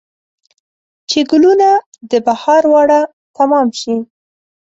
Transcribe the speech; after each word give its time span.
چې 1.09 1.19
ګلونه 1.31 1.69
د 2.11 2.13
بهار 2.27 2.63
واړه 2.71 3.01
تمام 3.37 3.67
شي 3.79 3.95